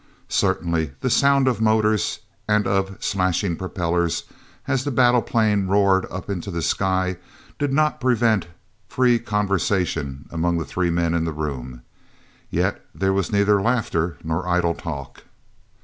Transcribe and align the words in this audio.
Certainly 0.29 0.93
the 1.01 1.11
sound 1.11 1.47
of 1.47 1.61
motors 1.61 2.21
and 2.47 2.65
of 2.65 2.97
slashing 3.03 3.55
propellers, 3.55 4.23
as 4.67 4.83
the 4.83 4.89
battle 4.89 5.21
plane 5.21 5.67
roared 5.67 6.07
up 6.09 6.27
into 6.27 6.49
the 6.49 6.63
sky, 6.63 7.17
did 7.59 7.71
not 7.71 8.01
prevent 8.01 8.47
free 8.87 9.19
conversation 9.19 10.27
among 10.31 10.57
the 10.57 10.65
three 10.65 10.89
men 10.89 11.13
in 11.13 11.23
the 11.25 11.31
room. 11.33 11.83
Yet 12.49 12.83
there 12.95 13.13
was 13.13 13.31
neither 13.31 13.61
laughter 13.61 14.17
nor 14.23 14.47
idle 14.47 14.73
talk. 14.73 15.21